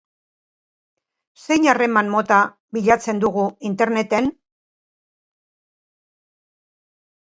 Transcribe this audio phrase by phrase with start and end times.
[1.41, 2.41] Zein harreman mota
[2.79, 4.35] bilatzen dugu interneten?